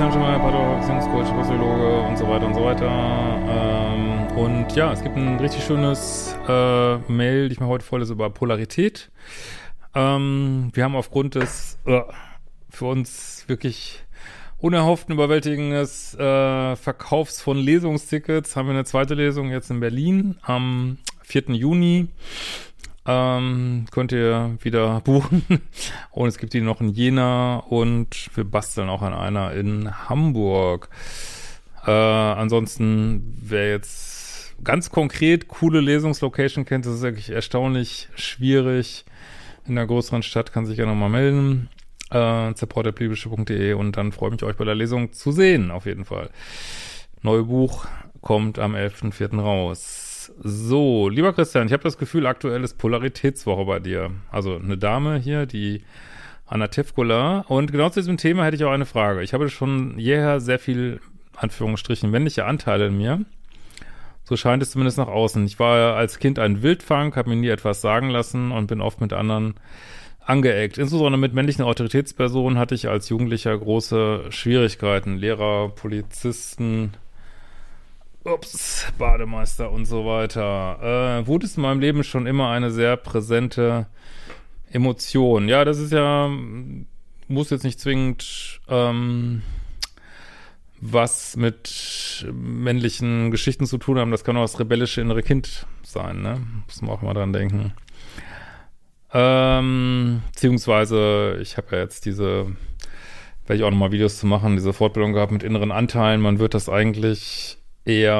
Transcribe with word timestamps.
Christian 0.00 0.22
Schemmer, 0.22 0.38
Pater, 0.38 0.76
Beziehungscoach, 0.78 1.42
Psychologe 1.42 2.00
und 2.00 2.16
so 2.16 2.26
weiter 2.26 2.46
und 2.46 2.54
so 2.54 2.64
weiter. 2.64 2.88
Ähm, 3.50 4.34
und 4.34 4.74
ja, 4.74 4.94
es 4.94 5.02
gibt 5.02 5.14
ein 5.14 5.38
richtig 5.38 5.62
schönes 5.62 6.34
äh, 6.48 6.96
Mail, 7.12 7.50
die 7.50 7.52
ich 7.52 7.60
mir 7.60 7.66
heute 7.66 7.84
vorlese 7.84 8.14
über 8.14 8.30
Polarität. 8.30 9.10
Ähm, 9.94 10.70
wir 10.72 10.84
haben 10.84 10.96
aufgrund 10.96 11.34
des 11.34 11.78
äh, 11.84 12.00
für 12.70 12.86
uns 12.86 13.44
wirklich 13.46 14.02
unerhofften, 14.56 15.14
überwältigendes 15.14 16.14
äh, 16.14 16.76
Verkaufs 16.76 17.42
von 17.42 17.58
Lesungstickets 17.58 18.56
haben 18.56 18.68
wir 18.68 18.74
eine 18.76 18.86
zweite 18.86 19.12
Lesung 19.12 19.50
jetzt 19.50 19.70
in 19.70 19.80
Berlin 19.80 20.38
am 20.40 20.96
4. 21.24 21.42
Juni. 21.48 22.08
Ähm, 23.06 23.86
könnt 23.90 24.12
ihr 24.12 24.56
wieder 24.60 25.00
buchen. 25.04 25.44
Und 26.10 26.28
es 26.28 26.38
gibt 26.38 26.52
die 26.52 26.60
noch 26.60 26.80
in 26.80 26.90
Jena 26.90 27.56
und 27.56 28.30
wir 28.34 28.44
basteln 28.44 28.88
auch 28.88 29.02
an 29.02 29.14
einer 29.14 29.52
in 29.52 30.08
Hamburg. 30.08 30.88
Äh, 31.86 31.90
ansonsten, 31.90 33.36
wer 33.42 33.70
jetzt 33.70 34.54
ganz 34.62 34.90
konkret 34.90 35.48
coole 35.48 35.80
Lesungslocation 35.80 36.64
kennt, 36.64 36.84
das 36.84 36.94
ist 36.94 37.02
wirklich 37.02 37.30
erstaunlich 37.30 38.08
schwierig. 38.14 39.04
In 39.66 39.78
einer 39.78 39.86
größeren 39.86 40.22
Stadt 40.22 40.52
kann 40.52 40.66
sich 40.66 40.78
ja 40.78 40.86
nochmal 40.86 41.10
melden. 41.10 41.68
Äh, 42.10 42.54
supporterblibische.de 42.54 43.72
und 43.74 43.96
dann 43.96 44.12
freue 44.12 44.30
ich 44.30 44.32
mich, 44.32 44.42
euch 44.42 44.56
bei 44.56 44.64
der 44.64 44.74
Lesung 44.74 45.12
zu 45.12 45.32
sehen, 45.32 45.70
auf 45.70 45.86
jeden 45.86 46.04
Fall. 46.04 46.30
Neue 47.22 47.44
Buch 47.44 47.86
kommt 48.20 48.58
am 48.58 48.74
11.04. 48.74 49.40
raus. 49.40 50.09
So, 50.38 51.08
lieber 51.08 51.32
Christian, 51.32 51.66
ich 51.66 51.72
habe 51.72 51.82
das 51.82 51.98
Gefühl, 51.98 52.26
aktuell 52.26 52.62
ist 52.64 52.78
Polaritätswoche 52.78 53.64
bei 53.64 53.80
dir. 53.80 54.10
Also 54.30 54.56
eine 54.56 54.78
Dame 54.78 55.16
hier, 55.18 55.46
die 55.46 55.82
Anna 56.46 56.68
Tevkola. 56.68 57.44
Und 57.48 57.72
genau 57.72 57.90
zu 57.90 58.00
diesem 58.00 58.16
Thema 58.16 58.44
hätte 58.44 58.56
ich 58.56 58.64
auch 58.64 58.72
eine 58.72 58.86
Frage. 58.86 59.22
Ich 59.22 59.34
habe 59.34 59.48
schon 59.48 59.98
jeher 59.98 60.40
sehr 60.40 60.58
viel, 60.58 61.00
Anführungsstrichen, 61.36 62.10
männliche 62.10 62.44
Anteile 62.44 62.86
in 62.86 62.96
mir. 62.96 63.24
So 64.24 64.36
scheint 64.36 64.62
es 64.62 64.70
zumindest 64.70 64.98
nach 64.98 65.08
außen. 65.08 65.44
Ich 65.46 65.58
war 65.58 65.96
als 65.96 66.18
Kind 66.18 66.38
ein 66.38 66.62
Wildfang, 66.62 67.16
habe 67.16 67.30
mir 67.30 67.36
nie 67.36 67.48
etwas 67.48 67.80
sagen 67.80 68.10
lassen 68.10 68.52
und 68.52 68.66
bin 68.66 68.80
oft 68.80 69.00
mit 69.00 69.12
anderen 69.12 69.54
angeeckt. 70.24 70.78
Insbesondere 70.78 71.18
mit 71.18 71.34
männlichen 71.34 71.64
Autoritätspersonen 71.64 72.58
hatte 72.58 72.74
ich 72.74 72.88
als 72.88 73.08
Jugendlicher 73.08 73.56
große 73.58 74.26
Schwierigkeiten. 74.30 75.16
Lehrer, 75.16 75.70
Polizisten, 75.70 76.92
ups, 78.24 78.86
Bademeister 78.98 79.70
und 79.70 79.86
so 79.86 80.04
weiter. 80.04 81.20
Äh, 81.20 81.26
Wut 81.26 81.44
ist 81.44 81.56
in 81.56 81.62
meinem 81.62 81.80
Leben 81.80 82.04
schon 82.04 82.26
immer 82.26 82.50
eine 82.50 82.70
sehr 82.70 82.96
präsente 82.96 83.86
Emotion. 84.70 85.48
Ja, 85.48 85.64
das 85.64 85.78
ist 85.78 85.92
ja, 85.92 86.30
muss 87.28 87.50
jetzt 87.50 87.64
nicht 87.64 87.80
zwingend 87.80 88.60
ähm, 88.68 89.42
was 90.80 91.36
mit 91.36 92.26
männlichen 92.32 93.30
Geschichten 93.30 93.66
zu 93.66 93.78
tun 93.78 93.98
haben. 93.98 94.10
Das 94.10 94.24
kann 94.24 94.36
auch 94.36 94.42
das 94.42 94.58
rebellische 94.58 95.00
innere 95.00 95.22
Kind 95.22 95.66
sein, 95.82 96.22
ne? 96.22 96.40
Muss 96.66 96.80
man 96.82 96.90
auch 96.90 97.02
mal 97.02 97.14
dran 97.14 97.32
denken. 97.32 97.72
Ähm, 99.12 100.22
beziehungsweise, 100.32 101.38
ich 101.42 101.56
habe 101.56 101.76
ja 101.76 101.82
jetzt 101.82 102.06
diese, 102.06 102.46
werde 103.46 103.56
ich 103.56 103.64
auch 103.64 103.70
nochmal 103.70 103.92
Videos 103.92 104.18
zu 104.18 104.26
machen, 104.26 104.56
diese 104.56 104.72
Fortbildung 104.72 105.12
gehabt 105.12 105.32
mit 105.32 105.42
inneren 105.42 105.72
Anteilen. 105.72 106.20
Man 106.20 106.38
wird 106.38 106.54
das 106.54 106.68
eigentlich 106.68 107.58
eher, 107.84 108.12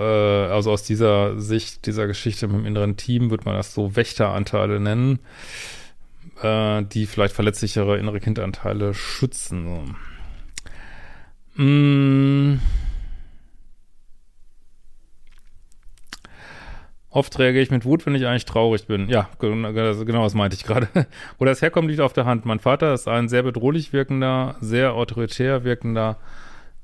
äh, 0.00 0.52
also 0.52 0.72
aus 0.72 0.82
dieser 0.82 1.38
Sicht, 1.40 1.86
dieser 1.86 2.06
Geschichte 2.06 2.46
mit 2.48 2.58
dem 2.58 2.66
inneren 2.66 2.96
Team, 2.96 3.30
wird 3.30 3.44
man 3.44 3.54
das 3.54 3.74
so 3.74 3.96
Wächteranteile 3.96 4.80
nennen, 4.80 5.20
äh, 6.42 6.82
die 6.84 7.06
vielleicht 7.06 7.34
verletzlichere 7.34 7.98
innere 7.98 8.20
Kindanteile 8.20 8.94
schützen. 8.94 9.94
So. 11.56 11.62
Mm. 11.62 12.60
Oft 17.08 17.38
reagiere 17.38 17.62
ich 17.62 17.70
mit 17.70 17.86
Wut, 17.86 18.04
wenn 18.04 18.14
ich 18.14 18.26
eigentlich 18.26 18.44
traurig 18.44 18.86
bin. 18.86 19.08
Ja, 19.08 19.30
genau, 19.38 19.72
genau 19.72 20.22
das 20.24 20.34
meinte 20.34 20.54
ich 20.54 20.64
gerade. 20.64 20.88
Wo 21.38 21.46
das 21.46 21.62
herkommt, 21.62 21.88
liegt 21.88 22.02
auf 22.02 22.12
der 22.12 22.26
Hand. 22.26 22.44
Mein 22.44 22.58
Vater 22.58 22.92
ist 22.92 23.08
ein 23.08 23.30
sehr 23.30 23.42
bedrohlich 23.42 23.94
wirkender, 23.94 24.56
sehr 24.60 24.92
autoritär 24.92 25.64
wirkender 25.64 26.18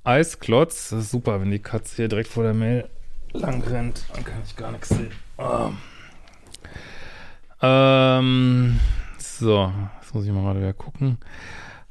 Eisklotz. 0.05 0.91
Das 0.91 1.01
ist 1.01 1.11
super, 1.11 1.41
wenn 1.41 1.51
die 1.51 1.59
Katze 1.59 1.97
hier 1.97 2.09
direkt 2.09 2.29
vor 2.29 2.43
der 2.43 2.55
Mail 2.55 2.89
lang 3.33 3.63
rennt. 3.63 4.05
Dann 4.15 4.25
kann 4.25 4.43
ich 4.45 4.57
gar 4.57 4.73
nichts 4.73 4.89
sehen. 4.89 5.13
Oh. 5.39 5.71
Ähm, 7.63 8.81
so, 9.19 9.73
jetzt 10.01 10.15
muss 10.15 10.25
ich 10.25 10.33
mal 10.33 10.57
wieder 10.57 10.73
gucken. 10.73 11.19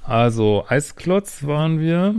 Also, 0.04 0.66
Eisklotz 0.68 1.46
waren 1.46 1.80
wir 1.80 2.16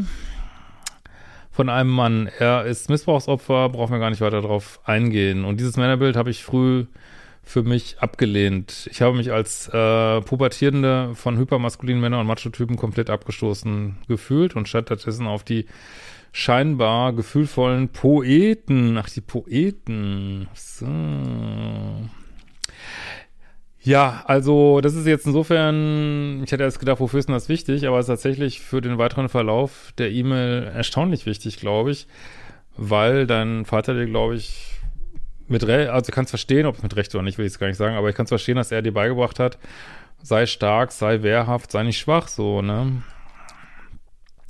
von 1.50 1.68
einem 1.68 1.90
Mann. 1.90 2.30
Er 2.38 2.64
ist 2.64 2.88
Missbrauchsopfer, 2.88 3.68
brauchen 3.68 3.92
wir 3.92 3.98
gar 3.98 4.10
nicht 4.10 4.22
weiter 4.22 4.40
drauf 4.40 4.80
eingehen. 4.84 5.44
Und 5.44 5.60
dieses 5.60 5.76
Männerbild 5.76 6.16
habe 6.16 6.30
ich 6.30 6.44
früh 6.44 6.86
für 7.42 7.62
mich 7.62 7.96
abgelehnt. 7.98 8.88
Ich 8.90 9.02
habe 9.02 9.16
mich 9.16 9.32
als 9.32 9.68
äh, 9.68 10.20
Pubertierende 10.20 11.14
von 11.14 11.36
hypermaskulinen 11.36 12.00
Männern 12.00 12.20
und 12.20 12.26
Machotypen 12.26 12.76
komplett 12.76 13.10
abgestoßen 13.10 13.98
gefühlt 14.08 14.54
und 14.56 14.68
stattdessen 14.68 15.26
auf 15.26 15.42
die 15.42 15.66
scheinbar 16.32 17.12
gefühlvollen 17.12 17.88
Poeten. 17.88 18.96
Ach, 18.96 19.08
die 19.08 19.20
Poeten. 19.20 20.48
So. 20.54 20.86
Ja, 23.84 24.22
also 24.26 24.80
das 24.80 24.94
ist 24.94 25.06
jetzt 25.06 25.26
insofern, 25.26 26.42
ich 26.44 26.52
hätte 26.52 26.62
jetzt 26.62 26.78
gedacht, 26.78 27.00
wofür 27.00 27.18
ist 27.18 27.26
denn 27.26 27.34
das 27.34 27.48
wichtig, 27.48 27.86
aber 27.86 27.98
es 27.98 28.04
ist 28.04 28.10
tatsächlich 28.10 28.60
für 28.60 28.80
den 28.80 28.96
weiteren 28.96 29.28
Verlauf 29.28 29.92
der 29.98 30.12
E-Mail 30.12 30.70
erstaunlich 30.72 31.26
wichtig, 31.26 31.56
glaube 31.56 31.90
ich, 31.90 32.06
weil 32.76 33.26
dein 33.26 33.64
Vater 33.64 33.94
dir, 33.94 34.06
glaube 34.06 34.36
ich, 34.36 34.80
mit 35.52 35.66
Recht, 35.66 35.90
also 35.90 36.06
du 36.06 36.12
kannst 36.12 36.30
verstehen, 36.30 36.66
ob 36.66 36.76
es 36.76 36.82
mit 36.82 36.96
Recht 36.96 37.14
oder 37.14 37.22
nicht, 37.22 37.38
will 37.38 37.46
ich 37.46 37.52
es 37.52 37.58
gar 37.58 37.68
nicht 37.68 37.76
sagen, 37.76 37.96
aber 37.96 38.08
ich 38.08 38.16
kann 38.16 38.24
es 38.24 38.30
verstehen, 38.30 38.56
dass 38.56 38.72
er 38.72 38.82
dir 38.82 38.92
beigebracht 38.92 39.38
hat, 39.38 39.58
sei 40.22 40.46
stark, 40.46 40.90
sei 40.90 41.22
wehrhaft, 41.22 41.70
sei 41.70 41.84
nicht 41.84 41.98
schwach, 41.98 42.28
so, 42.28 42.62
ne? 42.62 43.02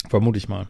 Vermute 0.08 0.38
ich 0.38 0.48
mal. 0.48 0.66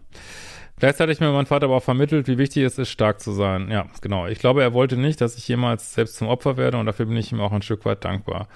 Gleichzeitig 0.78 1.20
hat 1.20 1.26
mir 1.26 1.32
mein 1.32 1.46
Vater 1.46 1.66
aber 1.66 1.76
auch 1.76 1.82
vermittelt, 1.82 2.26
wie 2.26 2.38
wichtig 2.38 2.64
es 2.64 2.76
ist, 2.76 2.90
stark 2.90 3.20
zu 3.20 3.32
sein. 3.32 3.70
Ja, 3.70 3.86
genau. 4.00 4.26
Ich 4.26 4.40
glaube, 4.40 4.62
er 4.62 4.72
wollte 4.72 4.96
nicht, 4.96 5.20
dass 5.20 5.36
ich 5.36 5.46
jemals 5.46 5.94
selbst 5.94 6.16
zum 6.16 6.26
Opfer 6.26 6.56
werde 6.56 6.78
und 6.78 6.86
dafür 6.86 7.06
bin 7.06 7.16
ich 7.16 7.30
ihm 7.30 7.40
auch 7.40 7.52
ein 7.52 7.62
Stück 7.62 7.84
weit 7.84 8.04
dankbar. 8.04 8.48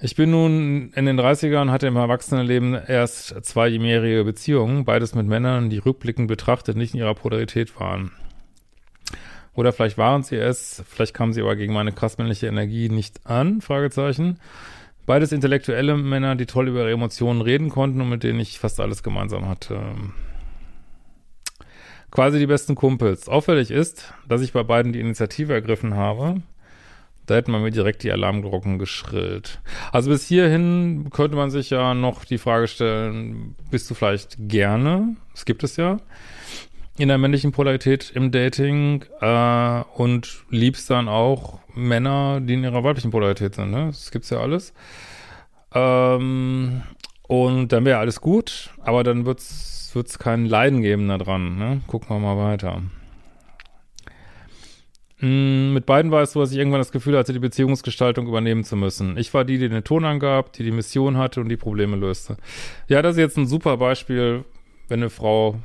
Ich 0.00 0.14
bin 0.14 0.30
nun 0.30 0.92
in 0.94 1.06
den 1.06 1.18
30ern, 1.18 1.70
hatte 1.70 1.88
im 1.88 1.96
Erwachsenenleben 1.96 2.74
erst 2.74 3.44
zwei 3.44 3.68
mehrjährige 3.70 4.24
Beziehungen, 4.24 4.84
beides 4.84 5.14
mit 5.14 5.26
Männern, 5.26 5.70
die 5.70 5.78
rückblickend 5.78 6.28
betrachtet 6.28 6.76
nicht 6.76 6.94
in 6.94 7.00
ihrer 7.00 7.14
Polarität 7.14 7.78
waren. 7.78 8.12
Oder 9.60 9.74
vielleicht 9.74 9.98
waren 9.98 10.22
sie 10.22 10.36
es, 10.36 10.82
vielleicht 10.88 11.12
kamen 11.12 11.34
sie 11.34 11.42
aber 11.42 11.54
gegen 11.54 11.74
meine 11.74 11.92
krass 11.92 12.16
männliche 12.16 12.46
Energie 12.46 12.88
nicht 12.88 13.26
an, 13.26 13.60
Fragezeichen. 13.60 14.40
Beides 15.04 15.32
intellektuelle 15.32 15.98
Männer, 15.98 16.34
die 16.34 16.46
toll 16.46 16.68
über 16.68 16.80
ihre 16.80 16.92
Emotionen 16.92 17.42
reden 17.42 17.68
konnten 17.68 18.00
und 18.00 18.08
mit 18.08 18.22
denen 18.22 18.40
ich 18.40 18.58
fast 18.58 18.80
alles 18.80 19.02
gemeinsam 19.02 19.46
hatte 19.46 19.78
quasi 22.10 22.38
die 22.38 22.46
besten 22.46 22.74
Kumpels. 22.74 23.28
Auffällig 23.28 23.70
ist, 23.70 24.12
dass 24.28 24.40
ich 24.40 24.52
bei 24.52 24.62
beiden 24.62 24.92
die 24.92 25.00
Initiative 25.00 25.52
ergriffen 25.52 25.94
habe. 25.94 26.42
Da 27.26 27.36
hätten 27.36 27.52
wir 27.52 27.60
mir 27.60 27.70
direkt 27.70 28.02
die 28.02 28.10
Alarmglocken 28.10 28.78
geschrillt. 28.78 29.60
Also 29.92 30.10
bis 30.10 30.26
hierhin 30.26 31.10
könnte 31.10 31.36
man 31.36 31.50
sich 31.50 31.70
ja 31.70 31.94
noch 31.94 32.24
die 32.24 32.38
Frage 32.38 32.66
stellen, 32.66 33.54
bist 33.70 33.88
du 33.88 33.94
vielleicht 33.94 34.36
gerne, 34.40 35.14
das 35.32 35.44
gibt 35.44 35.62
es 35.62 35.76
ja, 35.76 35.98
in 36.98 37.08
der 37.08 37.18
männlichen 37.18 37.52
Polarität 37.52 38.10
im 38.14 38.30
Dating 38.30 39.04
äh, 39.20 39.82
und 39.94 40.44
liebst 40.50 40.90
dann 40.90 41.08
auch 41.08 41.60
Männer, 41.74 42.40
die 42.40 42.54
in 42.54 42.64
ihrer 42.64 42.84
weiblichen 42.84 43.10
Polarität 43.10 43.54
sind. 43.54 43.70
Ne? 43.70 43.86
Das 43.86 44.10
gibt's 44.10 44.30
ja 44.30 44.38
alles. 44.40 44.74
Ähm, 45.72 46.82
Und 47.22 47.68
dann 47.70 47.84
wäre 47.84 47.98
alles 48.00 48.20
gut, 48.20 48.70
aber 48.82 49.04
dann 49.04 49.24
wird's, 49.24 49.90
wird's 49.94 50.18
kein 50.18 50.46
Leiden 50.46 50.82
geben 50.82 51.06
da 51.06 51.16
dran, 51.16 51.58
ne? 51.58 51.80
Gucken 51.86 52.08
wir 52.08 52.18
mal 52.18 52.36
weiter. 52.36 52.82
Mm, 55.20 55.72
mit 55.74 55.86
beiden 55.86 56.10
war 56.10 56.22
es 56.22 56.32
so, 56.32 56.40
dass 56.40 56.50
ich 56.50 56.58
irgendwann 56.58 56.80
das 56.80 56.92
Gefühl 56.92 57.16
hatte, 57.16 57.32
die 57.32 57.38
Beziehungsgestaltung 57.38 58.26
übernehmen 58.26 58.64
zu 58.64 58.74
müssen. 58.74 59.16
Ich 59.16 59.32
war 59.32 59.44
die, 59.44 59.58
die 59.58 59.68
den 59.68 59.84
Ton 59.84 60.04
angab, 60.04 60.52
die 60.54 60.64
die 60.64 60.70
Mission 60.72 61.18
hatte 61.18 61.40
und 61.40 61.48
die 61.48 61.56
Probleme 61.56 61.96
löste. 61.96 62.36
Ja, 62.88 63.00
das 63.00 63.12
ist 63.12 63.20
jetzt 63.20 63.36
ein 63.36 63.46
super 63.46 63.76
Beispiel, 63.76 64.44
wenn 64.88 65.00
eine 65.00 65.10
Frau 65.10 65.60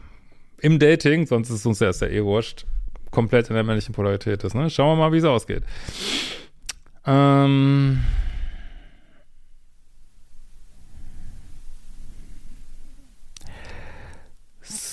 im 0.59 0.79
Dating, 0.79 1.27
sonst 1.27 1.49
ist 1.49 1.57
es 1.57 1.65
uns 1.65 1.81
erst 1.81 2.01
ja 2.01 2.07
eh 2.07 2.23
wurscht, 2.23 2.65
komplett 3.11 3.49
in 3.49 3.55
der 3.55 3.63
männlichen 3.63 3.93
Polarität 3.93 4.43
ist. 4.43 4.55
Ne? 4.55 4.69
Schauen 4.69 4.97
wir 4.97 5.05
mal, 5.05 5.13
wie 5.13 5.17
es 5.17 5.23
ausgeht. 5.23 5.63
Ähm 7.05 7.99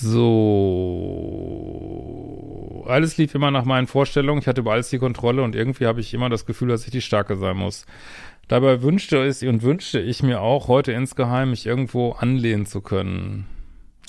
so. 0.02 2.84
Alles 2.86 3.16
lief 3.16 3.34
immer 3.34 3.50
nach 3.50 3.64
meinen 3.64 3.86
Vorstellungen. 3.86 4.40
Ich 4.40 4.46
hatte 4.46 4.60
über 4.60 4.72
alles 4.72 4.90
die 4.90 4.98
Kontrolle 4.98 5.42
und 5.42 5.54
irgendwie 5.54 5.86
habe 5.86 6.00
ich 6.00 6.12
immer 6.12 6.28
das 6.28 6.44
Gefühl, 6.44 6.68
dass 6.68 6.84
ich 6.84 6.90
die 6.90 7.00
Starke 7.00 7.36
sein 7.36 7.56
muss. 7.56 7.86
Dabei 8.48 8.82
wünschte 8.82 9.24
es 9.24 9.42
und 9.42 9.62
wünschte 9.62 10.00
ich 10.00 10.22
mir 10.22 10.42
auch, 10.42 10.68
heute 10.68 10.92
insgeheim 10.92 11.50
mich 11.50 11.66
irgendwo 11.66 12.12
anlehnen 12.12 12.66
zu 12.66 12.82
können. 12.82 13.46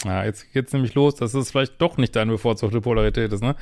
Ja, 0.06 0.26
jetzt 0.26 0.52
geht's 0.54 0.74
nämlich 0.74 0.96
los, 0.96 1.16
dass 1.16 1.34
es 1.34 1.52
vielleicht 1.52 1.82
doch 1.82 1.98
nicht 1.98 2.16
deine 2.16 2.32
bevorzugte 2.32 2.82
Polarität 2.82 3.32
ist, 3.32 3.44
ne? 3.44 3.56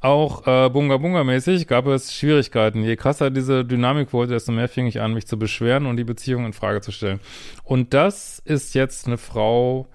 Auch 0.00 0.46
äh, 0.46 0.68
Bunga 0.68 0.98
Bunga 0.98 1.24
mäßig 1.24 1.66
gab 1.66 1.86
es 1.86 2.12
Schwierigkeiten. 2.12 2.84
Je 2.84 2.94
krasser 2.94 3.30
diese 3.30 3.64
Dynamik 3.64 4.12
wurde, 4.12 4.34
desto 4.34 4.52
mehr 4.52 4.68
fing 4.68 4.86
ich 4.86 5.00
an, 5.00 5.14
mich 5.14 5.26
zu 5.26 5.38
beschweren 5.38 5.86
und 5.86 5.96
die 5.96 6.04
Beziehung 6.04 6.44
in 6.44 6.52
Frage 6.52 6.82
zu 6.82 6.92
stellen. 6.92 7.20
Und 7.62 7.94
das 7.94 8.38
ist 8.40 8.74
jetzt 8.74 9.06
eine 9.06 9.16
Frau, 9.16 9.88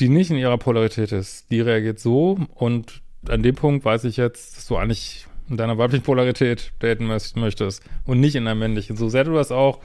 die 0.00 0.08
nicht 0.08 0.32
in 0.32 0.38
ihrer 0.38 0.58
Polarität 0.58 1.12
ist. 1.12 1.52
Die 1.52 1.60
reagiert 1.60 2.00
so 2.00 2.36
und 2.56 3.00
an 3.28 3.44
dem 3.44 3.54
Punkt 3.54 3.84
weiß 3.84 4.02
ich 4.04 4.16
jetzt, 4.16 4.56
dass 4.56 4.66
du 4.66 4.76
eigentlich 4.76 5.26
in 5.48 5.56
deiner 5.56 5.78
weiblichen 5.78 6.02
Polarität 6.02 6.72
daten 6.80 7.06
möchtest 7.06 7.84
und 8.06 8.18
nicht 8.18 8.34
in 8.34 8.44
der 8.44 8.56
männlichen. 8.56 8.96
So 8.96 9.08
sehr 9.08 9.22
du 9.22 9.34
das 9.34 9.52
auch 9.52 9.78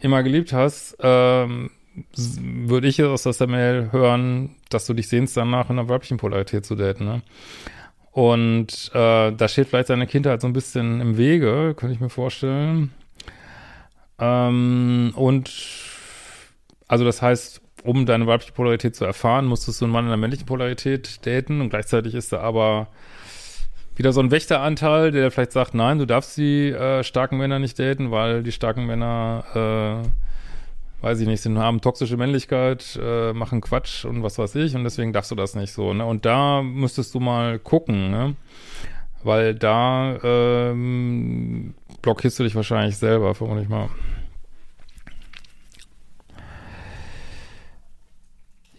immer 0.00 0.22
geliebt 0.22 0.54
hast, 0.54 0.96
ähm, 1.00 1.70
würde 2.16 2.88
ich 2.88 3.02
aus 3.02 3.22
der 3.22 3.46
Mail 3.46 3.92
hören, 3.92 4.56
dass 4.68 4.86
du 4.86 4.94
dich 4.94 5.08
sehnst 5.08 5.36
danach 5.36 5.70
in 5.70 5.76
der 5.76 5.88
weiblichen 5.88 6.16
Polarität 6.16 6.66
zu 6.66 6.74
daten, 6.74 7.04
ne? 7.04 7.22
Und 8.10 8.92
äh, 8.94 9.32
da 9.32 9.48
steht 9.48 9.68
vielleicht 9.68 9.88
seine 9.88 10.06
Kindheit 10.06 10.40
so 10.40 10.46
ein 10.46 10.52
bisschen 10.52 11.00
im 11.00 11.16
Wege, 11.16 11.74
könnte 11.76 11.94
ich 11.94 12.00
mir 12.00 12.10
vorstellen. 12.10 12.92
Ähm, 14.20 15.12
und 15.16 15.50
also 16.86 17.04
das 17.04 17.20
heißt, 17.22 17.60
um 17.82 18.06
deine 18.06 18.26
weibliche 18.28 18.52
Polarität 18.52 18.94
zu 18.94 19.04
erfahren, 19.04 19.46
musstest 19.46 19.80
du 19.80 19.86
einen 19.86 19.92
Mann 19.92 20.04
in 20.04 20.10
der 20.10 20.16
männlichen 20.16 20.46
Polarität 20.46 21.26
daten 21.26 21.60
und 21.60 21.70
gleichzeitig 21.70 22.14
ist 22.14 22.32
da 22.32 22.40
aber 22.40 22.86
wieder 23.96 24.12
so 24.12 24.20
ein 24.20 24.30
Wächteranteil, 24.30 25.10
der 25.10 25.30
vielleicht 25.30 25.52
sagt, 25.52 25.74
nein, 25.74 25.98
du 25.98 26.06
darfst 26.06 26.36
die 26.36 26.70
äh, 26.70 27.02
starken 27.02 27.36
Männer 27.36 27.58
nicht 27.58 27.78
daten, 27.78 28.10
weil 28.10 28.42
die 28.42 28.52
starken 28.52 28.86
Männer 28.86 30.02
äh, 30.04 30.23
weiß 31.04 31.20
ich 31.20 31.26
nicht, 31.26 31.42
sind, 31.42 31.58
haben 31.58 31.82
toxische 31.82 32.16
Männlichkeit, 32.16 32.98
äh, 33.00 33.34
machen 33.34 33.60
Quatsch 33.60 34.06
und 34.06 34.22
was 34.22 34.38
weiß 34.38 34.54
ich 34.54 34.74
und 34.74 34.84
deswegen 34.84 35.12
darfst 35.12 35.30
du 35.30 35.34
das 35.34 35.54
nicht 35.54 35.70
so, 35.70 35.92
ne? 35.92 36.06
Und 36.06 36.24
da 36.24 36.62
müsstest 36.62 37.14
du 37.14 37.20
mal 37.20 37.58
gucken, 37.58 38.10
ne? 38.10 38.36
Weil 39.22 39.54
da 39.54 40.18
ähm, 40.24 41.74
blockierst 42.00 42.38
du 42.38 42.44
dich 42.44 42.54
wahrscheinlich 42.54 42.96
selber, 42.96 43.34
vermutlich 43.34 43.68
mal. 43.68 43.90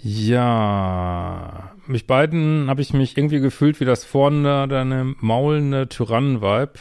Ja, 0.01 1.73
mich 1.85 2.07
beiden 2.07 2.69
habe 2.69 2.81
ich 2.81 2.91
mich 2.93 3.15
irgendwie 3.15 3.39
gefühlt 3.39 3.79
wie 3.79 3.85
das 3.85 4.03
vorne 4.03 4.67
deine 4.67 5.15
maulende 5.19 5.87
Tyrannen-Vibe. 5.89 6.73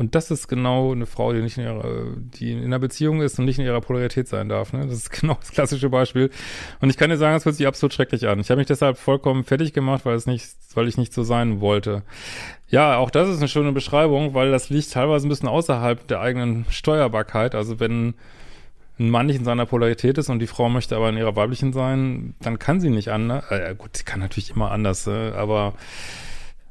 Und 0.00 0.14
das 0.14 0.30
ist 0.30 0.48
genau 0.48 0.92
eine 0.92 1.04
Frau, 1.04 1.34
die 1.34 1.42
nicht 1.42 1.58
in 1.58 1.64
ihrer, 1.64 2.06
die 2.16 2.52
in 2.52 2.64
einer 2.64 2.78
Beziehung 2.78 3.20
ist 3.20 3.38
und 3.38 3.44
nicht 3.44 3.58
in 3.58 3.66
ihrer 3.66 3.82
Polarität 3.82 4.28
sein 4.28 4.48
darf. 4.48 4.72
Ne? 4.72 4.86
Das 4.86 4.96
ist 4.96 5.10
genau 5.20 5.34
das 5.38 5.52
klassische 5.52 5.90
Beispiel. 5.90 6.30
Und 6.80 6.88
ich 6.88 6.96
kann 6.96 7.10
dir 7.10 7.18
sagen, 7.18 7.36
es 7.36 7.44
hört 7.44 7.54
sich 7.54 7.66
absolut 7.66 7.92
schrecklich 7.92 8.26
an. 8.26 8.40
Ich 8.40 8.48
habe 8.48 8.60
mich 8.60 8.66
deshalb 8.66 8.96
vollkommen 8.96 9.44
fertig 9.44 9.74
gemacht, 9.74 10.06
weil 10.06 10.14
es 10.14 10.24
nicht, 10.24 10.46
weil 10.72 10.88
ich 10.88 10.96
nicht 10.96 11.12
so 11.12 11.22
sein 11.22 11.60
wollte. 11.60 12.02
Ja, 12.68 12.96
auch 12.96 13.10
das 13.10 13.28
ist 13.28 13.40
eine 13.40 13.48
schöne 13.48 13.72
Beschreibung, 13.72 14.32
weil 14.32 14.50
das 14.50 14.70
liegt 14.70 14.90
teilweise 14.90 15.26
ein 15.26 15.28
bisschen 15.28 15.50
außerhalb 15.50 16.08
der 16.08 16.22
eigenen 16.22 16.64
Steuerbarkeit. 16.70 17.54
Also 17.54 17.78
wenn 17.78 18.14
ein 18.98 19.10
Mann 19.10 19.26
nicht 19.26 19.36
in 19.36 19.44
seiner 19.44 19.66
Polarität 19.66 20.16
ist 20.16 20.30
und 20.30 20.38
die 20.38 20.46
Frau 20.46 20.70
möchte 20.70 20.96
aber 20.96 21.10
in 21.10 21.18
ihrer 21.18 21.36
weiblichen 21.36 21.74
sein, 21.74 22.32
dann 22.40 22.58
kann 22.58 22.80
sie 22.80 22.88
nicht 22.88 23.10
anders. 23.10 23.50
Äh, 23.50 23.74
gut, 23.76 23.98
sie 23.98 24.04
kann 24.04 24.20
natürlich 24.20 24.48
immer 24.48 24.70
anders, 24.70 25.06
äh, 25.06 25.32
aber 25.32 25.74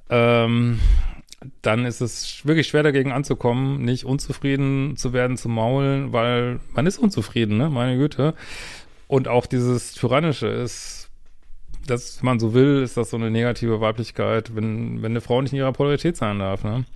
ähm, 0.10 0.80
dann 1.62 1.86
ist 1.86 2.02
es 2.02 2.46
wirklich 2.46 2.68
schwer 2.68 2.84
dagegen 2.84 3.12
anzukommen, 3.12 3.84
nicht 3.84 4.06
unzufrieden 4.06 4.98
zu 4.98 5.14
werden, 5.14 5.38
zu 5.38 5.50
maulen, 5.50 6.12
weil 6.12 6.60
man 6.74 6.86
ist 6.86 6.98
unzufrieden, 6.98 7.58
ne? 7.58 7.70
Meine 7.70 7.98
Güte. 7.98 8.34
Und 9.08 9.28
auch 9.28 9.46
dieses 9.46 9.94
Tyrannische 9.94 10.48
ist, 10.48 11.10
dass 11.88 12.22
wenn 12.22 12.26
man 12.26 12.40
so 12.40 12.54
will, 12.54 12.84
ist 12.84 12.98
das 12.98 13.10
so 13.10 13.18
eine 13.18 13.32
negative 13.32 13.82
Weiblichkeit, 13.82 14.56
wenn, 14.56 15.02
wenn 15.02 15.14
eine 15.14 15.22
Frau 15.22 15.42
nicht 15.42 15.54
in 15.54 15.60
ihrer 15.60 15.74
Polarität 15.74 16.18
sein 16.18 16.40
darf, 16.40 16.64
ne? 16.64 16.86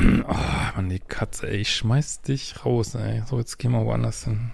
Oh, 0.00 0.76
Mann, 0.76 0.88
die 0.90 1.00
Katze, 1.00 1.48
ey, 1.48 1.56
ich 1.56 1.74
schmeiß 1.74 2.22
dich 2.22 2.64
raus, 2.64 2.94
ey. 2.94 3.22
So, 3.26 3.38
jetzt 3.38 3.58
gehen 3.58 3.72
wir 3.72 3.84
woanders 3.84 4.24
hin. 4.24 4.52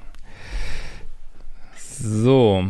So. 1.76 2.64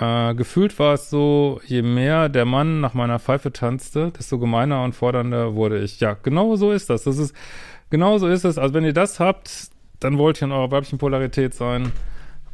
Äh, 0.00 0.34
gefühlt 0.34 0.78
war 0.78 0.94
es 0.94 1.10
so, 1.10 1.60
je 1.64 1.82
mehr 1.82 2.28
der 2.28 2.44
Mann 2.44 2.80
nach 2.80 2.94
meiner 2.94 3.18
Pfeife 3.18 3.52
tanzte, 3.52 4.12
desto 4.16 4.38
gemeiner 4.38 4.84
und 4.84 4.94
fordernder 4.94 5.54
wurde 5.54 5.78
ich. 5.80 5.98
Ja, 6.00 6.16
genau 6.22 6.56
so 6.56 6.72
ist 6.72 6.90
das. 6.90 7.04
Das 7.04 7.18
ist, 7.18 7.34
genau 7.90 8.18
so 8.18 8.28
ist 8.28 8.44
es. 8.44 8.58
Also 8.58 8.74
wenn 8.74 8.84
ihr 8.84 8.92
das 8.92 9.18
habt, 9.18 9.70
dann 10.00 10.18
wollt 10.18 10.40
ihr 10.40 10.46
in 10.46 10.52
eurer 10.52 10.70
weiblichen 10.70 10.98
Polarität 10.98 11.54
sein 11.54 11.92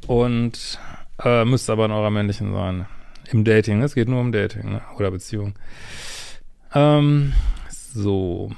und 0.07 0.79
äh, 1.23 1.45
müsst 1.45 1.69
aber 1.69 1.85
in 1.85 1.91
eurer 1.91 2.11
männlichen 2.11 2.53
sein. 2.53 2.87
Im 3.31 3.45
Dating. 3.45 3.83
Es 3.83 3.95
geht 3.95 4.09
nur 4.09 4.21
um 4.21 4.33
Dating 4.33 4.73
ne? 4.73 4.83
oder 4.97 5.11
Beziehung. 5.11 5.55
Ähm, 6.75 7.33
so. 7.69 8.51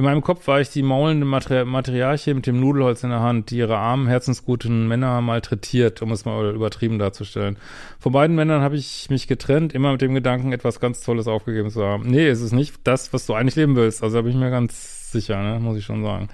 In 0.00 0.04
meinem 0.04 0.22
Kopf 0.22 0.46
war 0.46 0.62
ich 0.62 0.70
die 0.70 0.82
maulende 0.82 1.26
Materi 1.26 1.66
Materialche 1.66 2.32
mit 2.32 2.46
dem 2.46 2.58
Nudelholz 2.58 3.04
in 3.04 3.10
der 3.10 3.20
Hand, 3.20 3.50
die 3.50 3.58
ihre 3.58 3.76
armen, 3.76 4.06
herzensguten 4.06 4.88
Männer 4.88 5.20
malträtiert, 5.20 6.00
um 6.00 6.10
es 6.12 6.24
mal 6.24 6.54
übertrieben 6.54 6.98
darzustellen. 6.98 7.58
Von 7.98 8.12
beiden 8.12 8.34
Männern 8.34 8.62
habe 8.62 8.76
ich 8.76 9.10
mich 9.10 9.28
getrennt, 9.28 9.74
immer 9.74 9.92
mit 9.92 10.00
dem 10.00 10.14
Gedanken, 10.14 10.54
etwas 10.54 10.80
ganz 10.80 11.02
Tolles 11.02 11.28
aufgegeben 11.28 11.68
zu 11.68 11.84
haben. 11.84 12.08
Nee, 12.08 12.28
es 12.28 12.40
ist 12.40 12.52
nicht 12.52 12.76
das, 12.84 13.12
was 13.12 13.26
du 13.26 13.34
eigentlich 13.34 13.56
leben 13.56 13.76
willst. 13.76 14.02
Also 14.02 14.16
da 14.16 14.22
bin 14.22 14.32
ich 14.32 14.38
mir 14.38 14.48
ganz 14.48 15.12
sicher, 15.12 15.42
ne? 15.42 15.60
muss 15.60 15.76
ich 15.76 15.84
schon 15.84 16.02
sagen. 16.02 16.30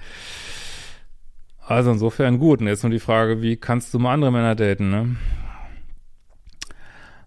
Also 1.59 1.91
insofern 1.91 2.39
gut. 2.39 2.61
Und 2.61 2.67
jetzt 2.67 2.83
nur 2.83 2.91
die 2.91 2.99
Frage, 2.99 3.41
wie 3.41 3.57
kannst 3.57 3.93
du 3.93 3.99
mal 3.99 4.13
andere 4.13 4.31
Männer 4.31 4.55
daten, 4.55 4.89
ne? 4.89 5.15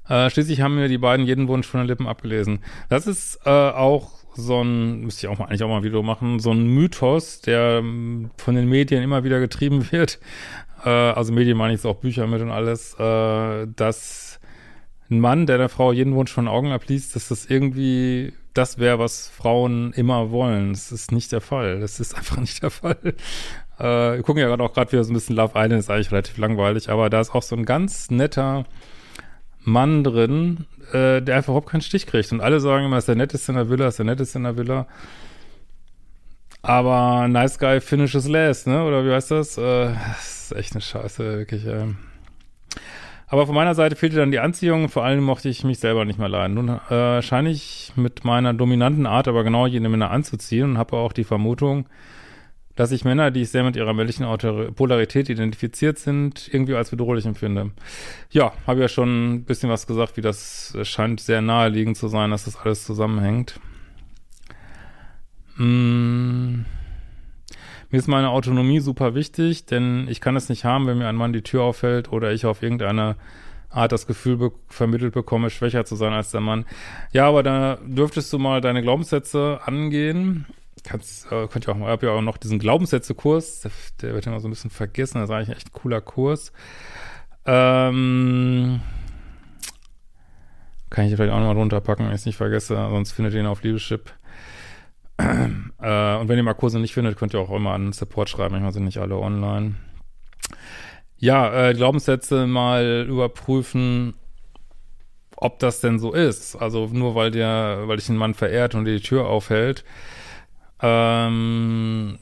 Äh, 0.09 0.31
schließlich 0.31 0.63
haben 0.63 0.77
mir 0.77 0.89
die 0.89 0.97
beiden 0.97 1.27
jeden 1.27 1.49
Wunsch 1.49 1.67
von 1.67 1.81
den 1.81 1.87
Lippen 1.87 2.09
abgelesen. 2.09 2.61
Das 2.89 3.07
ist 3.07 3.41
äh, 3.45 3.51
auch 3.51 4.20
so 4.35 4.63
ein, 4.63 5.01
müsste 5.01 5.27
ich 5.27 5.33
auch 5.33 5.39
mal, 5.39 5.47
eigentlich 5.47 5.63
auch 5.63 5.69
mal 5.69 5.79
ein 5.79 5.83
Video 5.83 6.03
machen, 6.03 6.39
so 6.39 6.53
ein 6.53 6.67
Mythos, 6.67 7.41
der 7.41 7.79
ähm, 7.79 8.31
von 8.37 8.55
den 8.55 8.69
Medien 8.69 9.03
immer 9.03 9.25
wieder 9.25 9.41
getrieben 9.41 9.91
wird, 9.93 10.19
äh, 10.85 10.89
also 10.89 11.33
Medien 11.33 11.57
meine 11.57 11.75
ich 11.75 11.79
jetzt 11.81 11.87
auch 11.87 11.97
Bücher 11.97 12.27
mit 12.27 12.41
und 12.41 12.51
alles, 12.51 12.95
äh, 12.99 13.67
dass 13.75 14.41
ein 15.11 15.21
Mann, 15.21 15.47
der 15.47 15.59
der 15.59 15.69
Frau 15.69 15.93
jeden 15.93 16.15
Wunsch 16.15 16.33
von 16.33 16.49
Augen 16.49 16.71
abliest, 16.71 17.17
dass 17.17 17.29
das 17.29 17.47
irgendwie 17.47 18.33
das 18.55 18.79
wäre, 18.79 18.99
was 18.99 19.29
Frauen 19.29 19.93
immer 19.93 20.31
wollen. 20.31 20.73
Das 20.73 20.93
ist 20.93 21.13
nicht 21.13 21.33
der 21.33 21.41
Fall. 21.41 21.81
Das 21.81 22.01
ist 22.01 22.15
einfach 22.17 22.39
nicht 22.39 22.63
der 22.63 22.71
Fall. 22.71 22.99
Äh, 23.79 23.83
wir 23.85 24.23
gucken 24.23 24.41
ja 24.41 24.49
gerade 24.49 24.63
auch 24.63 24.73
gerade 24.73 24.93
wieder 24.93 25.05
so 25.05 25.11
ein 25.11 25.15
bisschen 25.15 25.37
Love 25.37 25.53
Island, 25.55 25.81
ist 25.81 25.91
eigentlich 25.91 26.13
relativ 26.13 26.39
langweilig, 26.39 26.91
aber 26.91 27.11
da 27.11 27.21
ist 27.21 27.35
auch 27.35 27.43
so 27.43 27.57
ein 27.57 27.65
ganz 27.65 28.11
netter 28.11 28.65
Mann 29.63 30.05
drin, 30.05 30.67
äh, 30.93 31.21
der 31.21 31.37
einfach 31.37 31.49
überhaupt 31.49 31.69
keinen 31.69 31.83
Stich 31.83 32.07
kriegt. 32.07 32.33
Und 32.33 32.41
alle 32.41 32.61
sagen 32.61 32.87
immer, 32.87 32.99
ist 32.99 33.09
der 33.09 33.17
netteste 33.17 33.53
in 33.53 33.57
der 33.57 33.69
Villa, 33.71 33.89
ist 33.89 33.99
der 33.99 34.07
netteste 34.07 34.39
in 34.39 34.45
der 34.45 34.57
Villa. 34.57 34.87
Aber 36.63 37.27
Nice 37.29 37.59
Guy 37.59 37.81
finishes 37.81 38.29
last, 38.29 38.67
ne? 38.67 38.85
Oder 38.85 39.05
wie 39.05 39.13
heißt 39.13 39.31
das? 39.31 39.57
Äh, 39.57 39.93
das 39.95 40.51
ist 40.51 40.57
echt 40.57 40.73
eine 40.73 40.83
Scheiße, 40.83 41.39
wirklich. 41.39 41.67
Äh. 41.67 41.87
Aber 43.29 43.47
von 43.47 43.55
meiner 43.55 43.75
Seite 43.75 43.97
fehlte 43.97 44.17
dann 44.17 44.31
die 44.31 44.41
Anziehung. 44.41 44.89
Vor 44.89 45.05
allem 45.05 45.23
mochte 45.23 45.49
ich 45.49 45.65
mich 45.65 45.79
selber 45.79 46.05
nicht 46.05 46.19
mehr 46.19 46.29
leiden. 46.29 46.55
Nun 46.55 46.69
äh, 46.69 47.23
scheine 47.23 47.51
ich 47.51 47.93
mit 47.97 48.25
meiner 48.25 48.53
dominanten 48.53 49.07
Art 49.07 49.29
aber 49.29 49.45
genau 49.45 49.67
jene 49.67 49.89
Männer 49.89 50.11
anzuziehen 50.11 50.71
und 50.71 50.79
habe 50.79 50.97
auch 50.97 51.13
die 51.13 51.25
Vermutung, 51.25 51.87
dass 52.77 52.93
ich 52.93 53.05
Männer, 53.05 53.31
die 53.31 53.43
ich 53.43 53.51
sehr 53.51 53.65
mit 53.65 53.77
ihrer 53.77 53.93
männlichen 53.93 54.27
Polarität 54.75 55.29
identifiziert 55.29 55.99
sind, 55.99 56.49
irgendwie 56.53 56.75
als 56.75 56.91
bedrohlich 56.91 57.27
empfinde. 57.27 57.73
Ja, 58.31 58.53
habe 58.67 58.81
ja 58.81 58.89
schon 58.89 59.35
ein 59.35 59.45
bisschen 59.45 59.71
was 59.71 59.87
gesagt, 59.87 60.17
wie 60.17 60.23
das 60.23 60.77
scheint 60.83 61.21
sehr 61.21 61.43
naheliegend 61.43 61.97
zu 61.97 62.09
sein, 62.09 62.31
dass 62.31 62.45
das 62.45 62.57
alles 62.57 62.85
zusammenhängt. 62.85 63.61
Mmh. 65.57 66.65
Mir 67.91 67.99
ist 67.99 68.07
meine 68.07 68.31
Autonomie 68.31 68.79
super 68.79 69.17
wichtig, 69.17 69.67
denn 69.67 70.07
ich 70.09 70.21
kann 70.21 70.37
es 70.37 70.49
nicht 70.49 70.65
haben, 70.65 70.87
wenn 70.87 70.99
mir 70.99 71.09
ein 71.09 71.17
Mann 71.17 71.33
die 71.33 71.43
Tür 71.43 71.65
auffällt 71.65 72.13
oder 72.13 72.33
ich 72.33 72.47
auf 72.47 72.63
irgendeine 72.63 73.17
Art 73.69 73.91
das 73.91 74.07
Gefühl 74.07 74.37
be 74.37 74.53
vermittelt 74.69 75.13
bekomme, 75.13 75.51
schwächer 75.51 75.85
zu 75.85 75.97
sein 75.97 76.13
als 76.13 76.31
der 76.31 76.41
Mann. 76.41 76.67
Ja, 77.13 77.27
aber 77.29 77.43
da 77.43 77.79
dürftest 77.83 78.33
du 78.33 78.39
mal 78.39 78.61
deine 78.61 78.83
Glaubenssätze 78.83 79.61
angehen. 79.65 80.47
Kannst, 80.85 81.31
äh, 81.31 81.47
könnt 81.49 81.67
ihr 81.67 81.73
auch 81.73 81.77
mal, 81.77 81.91
hab 81.91 82.03
ja 82.03 82.11
auch 82.11 82.23
noch 82.23 82.37
diesen 82.37 82.59
Glaubenssätze-Kurs, 82.59 83.61
der, 83.61 83.71
der, 84.03 84.15
wird 84.15 84.27
immer 84.27 84.41
so 84.41 84.49
ein 84.49 84.51
bisschen 84.51 84.71
vergessen, 84.71 85.19
das 85.19 85.29
ist 85.29 85.35
eigentlich 85.35 85.57
echt 85.57 85.69
ein 85.69 85.73
cooler 85.73 86.01
Kurs. 86.01 86.53
Ähm, 87.47 88.81
kann 90.91 91.05
ich 91.07 91.15
vielleicht 91.15 91.33
auch 91.33 91.39
nochmal 91.39 91.57
runterpacken, 91.57 92.07
wenn 92.07 92.13
ich 92.13 92.21
es 92.21 92.27
nicht 92.27 92.37
vergesse, 92.37 92.75
sonst 92.75 93.13
findet 93.13 93.35
ihr 93.35 93.41
ihn 93.41 93.47
auf 93.47 93.63
Liebeschip 93.63 94.13
äh, 95.81 96.17
und 96.17 96.29
wenn 96.29 96.37
ihr 96.37 96.43
mal 96.43 96.55
Kurse 96.55 96.79
nicht 96.79 96.95
findet, 96.95 97.19
könnt 97.19 97.35
ihr 97.35 97.41
auch 97.41 97.51
immer 97.51 97.73
an 97.73 97.93
Support 97.93 98.29
schreiben. 98.29 98.53
Manchmal 98.53 98.73
sind 98.73 98.85
nicht 98.85 98.99
alle 98.99 99.17
online. 99.17 99.75
Ja, 101.19 101.69
äh, 101.69 101.75
Glaubenssätze 101.75 102.47
mal 102.47 103.07
überprüfen, 103.09 104.15
ob 105.37 105.59
das 105.59 105.81
denn 105.81 105.99
so 105.99 106.13
ist. 106.13 106.57
Also 106.57 106.89
nur 106.93 107.15
weil 107.15 107.31
der, 107.31 107.83
weil 107.87 107.97
dich 107.97 108.09
ein 108.09 108.17
Mann 108.17 108.35
verehrt 108.35 108.75
und 108.75 108.85
dir 108.85 108.95
die 108.95 109.03
Tür 109.03 109.27
aufhält, 109.27 109.85
ähm, 110.83 112.19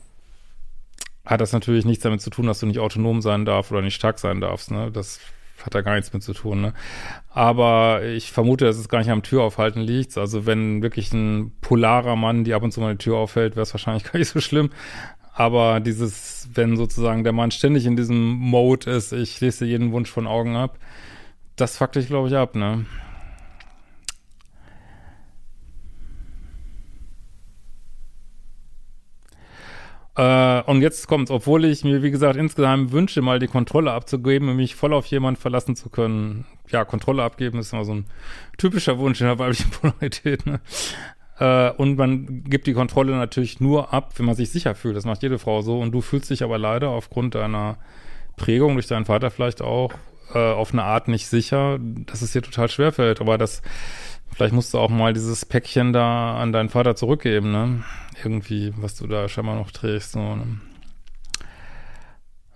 hat 1.24 1.40
das 1.40 1.52
natürlich 1.52 1.84
nichts 1.84 2.02
damit 2.02 2.20
zu 2.20 2.30
tun, 2.30 2.46
dass 2.46 2.60
du 2.60 2.66
nicht 2.66 2.78
autonom 2.78 3.20
sein 3.20 3.44
darfst 3.44 3.70
oder 3.70 3.82
nicht 3.82 3.94
stark 3.94 4.18
sein 4.18 4.40
darfst. 4.40 4.70
Ne? 4.70 4.90
Das 4.90 5.20
hat 5.64 5.74
da 5.74 5.82
gar 5.82 5.94
nichts 5.94 6.12
mit 6.12 6.22
zu 6.22 6.32
tun, 6.32 6.60
ne? 6.60 6.72
Aber 7.30 8.02
ich 8.04 8.32
vermute, 8.32 8.64
dass 8.64 8.78
es 8.78 8.88
gar 8.88 8.98
nicht 8.98 9.10
am 9.10 9.22
Türaufhalten 9.22 9.82
liegt. 9.82 10.16
Also 10.16 10.46
wenn 10.46 10.82
wirklich 10.82 11.12
ein 11.12 11.52
polarer 11.60 12.16
Mann, 12.16 12.44
die 12.44 12.54
ab 12.54 12.62
und 12.62 12.72
zu 12.72 12.80
mal 12.80 12.92
die 12.94 13.04
Tür 13.04 13.16
aufhält, 13.16 13.56
wäre 13.56 13.62
es 13.62 13.74
wahrscheinlich 13.74 14.04
gar 14.10 14.18
nicht 14.18 14.28
so 14.28 14.40
schlimm. 14.40 14.70
Aber 15.34 15.80
dieses, 15.80 16.48
wenn 16.52 16.76
sozusagen 16.76 17.22
der 17.22 17.32
Mann 17.32 17.50
ständig 17.50 17.86
in 17.86 17.96
diesem 17.96 18.30
Mode 18.30 18.90
ist, 18.90 19.12
ich 19.12 19.40
lese 19.40 19.66
jeden 19.66 19.92
Wunsch 19.92 20.10
von 20.10 20.26
Augen 20.26 20.56
ab, 20.56 20.78
das 21.56 21.76
fuckt 21.76 21.96
dich, 21.96 22.08
glaube 22.08 22.28
ich, 22.28 22.34
ab, 22.34 22.54
ne? 22.54 22.86
Äh, 30.18 30.62
und 30.62 30.82
jetzt 30.82 31.06
kommt's, 31.06 31.30
obwohl 31.30 31.64
ich 31.64 31.84
mir, 31.84 32.02
wie 32.02 32.10
gesagt, 32.10 32.36
insgesamt 32.36 32.90
wünsche, 32.90 33.22
mal 33.22 33.38
die 33.38 33.46
Kontrolle 33.46 33.92
abzugeben 33.92 34.48
und 34.48 34.56
mich 34.56 34.74
voll 34.74 34.92
auf 34.92 35.06
jemanden 35.06 35.40
verlassen 35.40 35.76
zu 35.76 35.90
können. 35.90 36.44
Ja, 36.68 36.84
Kontrolle 36.84 37.22
abgeben 37.22 37.60
ist 37.60 37.72
immer 37.72 37.84
so 37.84 37.94
ein 37.94 38.06
typischer 38.58 38.98
Wunsch 38.98 39.20
in 39.20 39.28
der 39.28 39.38
weiblichen 39.38 39.70
Polarität, 39.80 40.44
ne? 40.44 40.60
Äh, 41.38 41.70
und 41.70 41.96
man 41.96 42.42
gibt 42.42 42.66
die 42.66 42.72
Kontrolle 42.72 43.12
natürlich 43.12 43.60
nur 43.60 43.94
ab, 43.94 44.14
wenn 44.16 44.26
man 44.26 44.34
sich 44.34 44.50
sicher 44.50 44.74
fühlt. 44.74 44.96
Das 44.96 45.04
macht 45.04 45.22
jede 45.22 45.38
Frau 45.38 45.62
so. 45.62 45.78
Und 45.78 45.92
du 45.92 46.00
fühlst 46.00 46.30
dich 46.30 46.42
aber 46.42 46.58
leider 46.58 46.88
aufgrund 46.88 47.36
deiner 47.36 47.78
Prägung, 48.36 48.74
durch 48.74 48.88
deinen 48.88 49.04
Vater 49.04 49.30
vielleicht 49.30 49.62
auch, 49.62 49.92
äh, 50.34 50.38
auf 50.38 50.72
eine 50.72 50.82
Art 50.82 51.06
nicht 51.06 51.28
sicher, 51.28 51.78
dass 51.80 52.22
es 52.22 52.32
dir 52.32 52.42
total 52.42 52.68
schwerfällt. 52.68 53.20
Aber 53.20 53.38
das, 53.38 53.62
vielleicht 54.38 54.54
musst 54.54 54.72
du 54.72 54.78
auch 54.78 54.88
mal 54.88 55.12
dieses 55.12 55.44
Päckchen 55.44 55.92
da 55.92 56.38
an 56.38 56.52
deinen 56.52 56.68
Vater 56.68 56.94
zurückgeben, 56.94 57.50
ne? 57.50 57.82
irgendwie, 58.22 58.72
was 58.76 58.94
du 58.94 59.08
da 59.08 59.28
scheinbar 59.28 59.56
noch 59.56 59.72
trägst. 59.72 60.12
So, 60.12 60.20
ne? 60.20 60.60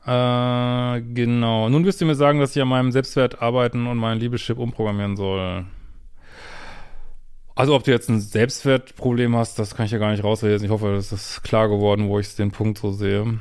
Äh, 0.06 1.00
genau. 1.02 1.68
Nun 1.68 1.84
wirst 1.84 2.00
du 2.00 2.04
mir 2.04 2.14
sagen, 2.14 2.38
dass 2.38 2.54
ich 2.54 2.62
an 2.62 2.68
meinem 2.68 2.92
Selbstwert 2.92 3.42
arbeiten 3.42 3.88
und 3.88 3.98
meinen 3.98 4.20
Liebeschip 4.20 4.58
umprogrammieren 4.58 5.16
soll. 5.16 5.66
Also 7.56 7.74
ob 7.74 7.82
du 7.82 7.90
jetzt 7.90 8.08
ein 8.08 8.20
Selbstwertproblem 8.20 9.34
hast, 9.34 9.58
das 9.58 9.74
kann 9.74 9.86
ich 9.86 9.92
ja 9.92 9.98
gar 9.98 10.12
nicht 10.12 10.22
rauslesen. 10.22 10.64
Ich 10.64 10.70
hoffe, 10.70 10.92
das 10.94 11.10
ist 11.10 11.42
klar 11.42 11.68
geworden, 11.68 12.08
wo 12.08 12.20
ich 12.20 12.34
den 12.36 12.52
Punkt 12.52 12.78
so 12.78 12.92
sehe. 12.92 13.40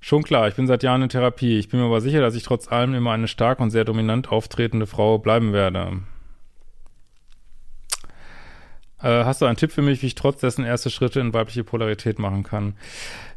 Schon 0.00 0.22
klar, 0.22 0.48
ich 0.48 0.54
bin 0.54 0.66
seit 0.66 0.82
Jahren 0.82 1.02
in 1.02 1.08
Therapie. 1.08 1.58
Ich 1.58 1.70
bin 1.70 1.80
mir 1.80 1.86
aber 1.86 2.02
sicher, 2.02 2.20
dass 2.20 2.34
ich 2.34 2.42
trotz 2.42 2.68
allem 2.68 2.94
immer 2.94 3.12
eine 3.12 3.28
stark 3.28 3.58
und 3.60 3.70
sehr 3.70 3.84
dominant 3.84 4.30
auftretende 4.30 4.86
Frau 4.86 5.18
bleiben 5.18 5.52
werde. 5.52 6.02
Äh, 9.02 9.24
hast 9.24 9.40
du 9.40 9.46
einen 9.46 9.56
Tipp 9.56 9.72
für 9.72 9.82
mich, 9.82 10.02
wie 10.02 10.06
ich 10.06 10.14
trotz 10.14 10.40
dessen 10.40 10.64
erste 10.64 10.90
Schritte 10.90 11.20
in 11.20 11.32
weibliche 11.32 11.64
Polarität 11.64 12.18
machen 12.18 12.42
kann? 12.42 12.74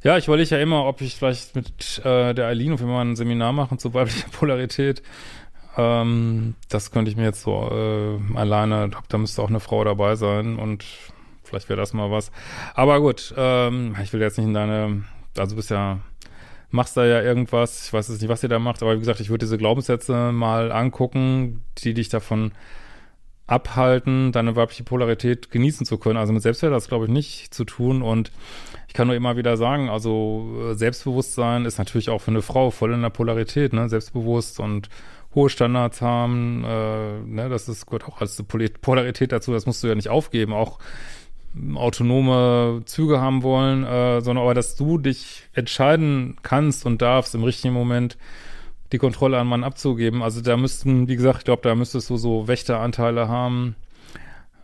Ja, 0.03 0.17
ich 0.17 0.27
überlege 0.27 0.55
ja 0.55 0.62
immer, 0.62 0.86
ob 0.86 1.01
ich 1.01 1.15
vielleicht 1.15 1.55
mit 1.55 2.01
äh, 2.03 2.34
der 2.34 2.48
Eileen, 2.48 2.74
ob 2.74 2.82
wir 2.82 2.88
ein 2.88 3.15
Seminar 3.15 3.53
machen 3.53 3.79
zu 3.79 3.93
weiblicher 3.93 4.27
Polarität. 4.32 5.01
Ähm, 5.77 6.55
das 6.70 6.91
könnte 6.91 7.10
ich 7.10 7.17
mir 7.17 7.24
jetzt 7.24 7.41
so 7.41 7.70
äh, 7.72 8.38
alleine, 8.38 8.91
da 9.08 9.17
müsste 9.17 9.41
auch 9.41 9.50
eine 9.50 9.60
Frau 9.60 9.84
dabei 9.84 10.15
sein 10.15 10.58
und 10.58 10.86
vielleicht 11.43 11.70
wäre 11.70 11.79
das 11.79 11.93
mal 11.93 12.12
was. 12.12 12.32
Aber 12.75 13.00
gut, 13.00 13.34
ähm, 13.38 13.96
ich 14.03 14.13
will 14.13 14.22
jetzt 14.22 14.38
nicht 14.38 14.48
in 14.48 14.53
deine, 14.53 15.03
also 15.38 15.55
bist 15.55 15.72
ja, 15.72 16.00
machst 16.70 16.98
da 16.98 17.05
ja 17.05 17.22
irgendwas, 17.22 17.88
ich 17.88 17.93
weiß 17.93 18.10
jetzt 18.10 18.22
nicht, 18.22 18.29
was 18.29 18.43
ihr 18.43 18.50
da 18.50 18.60
macht, 18.60 18.82
aber 18.82 18.96
wie 18.96 19.00
gesagt, 19.00 19.20
ich 19.20 19.29
würde 19.29 19.46
diese 19.46 19.58
Glaubenssätze 19.58 20.32
mal 20.32 20.72
angucken, 20.72 21.63
die 21.79 21.93
dich 21.93 22.10
davon 22.10 22.51
abhalten, 23.45 24.31
deine 24.31 24.55
weibliche 24.55 24.83
Polarität 24.83 25.51
genießen 25.51 25.85
zu 25.85 25.97
können. 25.97 26.17
Also 26.17 26.31
mit 26.31 26.41
Selbstwert 26.41 26.71
hat 26.71 26.77
das, 26.77 26.88
glaube 26.88 27.05
ich, 27.05 27.12
nicht 27.12 27.53
zu 27.53 27.65
tun. 27.65 28.01
Und 28.01 28.31
ich 28.88 28.93
kann 28.93 29.07
nur 29.07 29.15
immer 29.15 29.35
wieder 29.38 29.57
sagen, 29.57 29.89
also 29.89 30.69
äh, 30.71 30.75
Selbstbewusstsein 30.75 31.65
ist 31.65 31.77
natürlich 31.77 32.09
auch 32.09 32.19
für 32.19 32.31
eine 32.31 32.41
Frau 32.41 32.71
voll 32.71 32.93
in 32.93 33.01
der 33.01 33.09
Polarität, 33.09 33.73
ne? 33.73 33.89
Selbstbewusst 33.89 34.59
und 34.59 34.89
hohe 35.35 35.50
Standards 35.50 36.01
haben, 36.01 36.63
äh, 36.63 37.19
ne? 37.21 37.50
das 37.50 37.67
ist 37.67 37.88
gehört 37.88 38.05
auch 38.05 38.21
als 38.21 38.41
Polarität 38.43 39.31
dazu, 39.31 39.51
das 39.51 39.65
musst 39.65 39.83
du 39.83 39.88
ja 39.88 39.95
nicht 39.95 40.09
aufgeben, 40.09 40.53
auch 40.53 40.79
autonome 41.75 42.81
Züge 42.85 43.19
haben 43.19 43.43
wollen, 43.43 43.83
äh, 43.83 44.21
sondern 44.21 44.43
aber, 44.43 44.53
dass 44.53 44.75
du 44.75 44.97
dich 44.97 45.43
entscheiden 45.53 46.38
kannst 46.41 46.85
und 46.85 47.01
darfst 47.01 47.35
im 47.35 47.43
richtigen 47.43 47.73
Moment, 47.73 48.17
die 48.93 49.00
Kontrolle 49.00 49.38
an 49.39 49.47
Mann 49.47 49.63
abzugeben. 49.63 50.23
Also 50.23 50.41
da 50.41 50.55
müssten, 50.55 51.07
wie 51.09 51.15
gesagt, 51.15 51.39
ich 51.39 51.45
glaube, 51.45 51.63
da 51.63 51.75
müsstest 51.75 52.09
du 52.09 52.17
so 52.17 52.47
Wächteranteile 52.47 53.27
haben, 53.27 53.75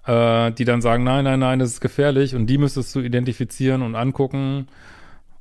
äh, 0.05 0.51
die 0.51 0.65
dann 0.65 0.81
sagen, 0.81 1.03
nein, 1.03 1.25
nein, 1.25 1.39
nein, 1.39 1.59
das 1.59 1.69
ist 1.69 1.81
gefährlich 1.81 2.35
und 2.35 2.47
die 2.47 2.57
müsstest 2.57 2.95
du 2.95 3.01
identifizieren 3.01 3.81
und 3.81 3.95
angucken 3.95 4.67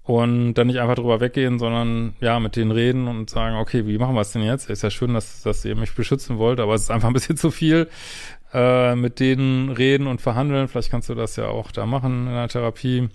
und 0.02 0.54
dann 0.54 0.68
nicht 0.68 0.80
einfach 0.80 0.94
drüber 0.94 1.20
weggehen, 1.20 1.58
sondern 1.58 2.14
ja, 2.20 2.40
mit 2.40 2.56
denen 2.56 2.70
reden 2.70 3.08
und 3.08 3.28
sagen, 3.28 3.56
okay, 3.56 3.86
wie 3.86 3.98
machen 3.98 4.14
wir 4.14 4.22
es 4.22 4.32
denn 4.32 4.42
jetzt? 4.42 4.70
Ist 4.70 4.82
ja 4.82 4.90
schön, 4.90 5.12
dass, 5.12 5.42
dass 5.42 5.64
ihr 5.66 5.76
mich 5.76 5.94
beschützen 5.94 6.38
wollt, 6.38 6.58
aber 6.58 6.74
es 6.74 6.82
ist 6.84 6.90
einfach 6.90 7.08
ein 7.08 7.14
bisschen 7.14 7.36
zu 7.38 7.50
viel. 7.50 7.88
Äh, 8.54 8.94
mit 8.94 9.20
denen 9.20 9.68
reden 9.68 10.06
und 10.06 10.22
verhandeln. 10.22 10.68
Vielleicht 10.68 10.90
kannst 10.90 11.10
du 11.10 11.14
das 11.14 11.36
ja 11.36 11.48
auch 11.48 11.70
da 11.70 11.84
machen 11.84 12.26
in 12.26 12.32
der 12.32 12.48
Therapie 12.48 13.10